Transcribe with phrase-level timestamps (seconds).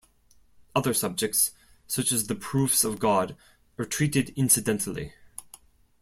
[0.75, 1.51] Other subjects,
[1.85, 3.37] such as the proofs of God,
[3.77, 5.13] are treated incidentally.